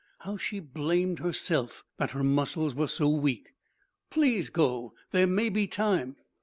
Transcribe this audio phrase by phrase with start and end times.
[0.21, 3.53] How she blamed herself that her muscles were so weak!
[4.09, 4.95] "Please go!
[5.11, 6.15] There may be time."